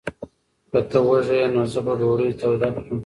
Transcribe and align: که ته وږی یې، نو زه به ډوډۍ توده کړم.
که 0.71 0.79
ته 0.89 0.99
وږی 1.07 1.35
یې، 1.41 1.45
نو 1.53 1.61
زه 1.71 1.79
به 1.85 1.93
ډوډۍ 1.99 2.31
توده 2.39 2.69
کړم. 2.75 2.97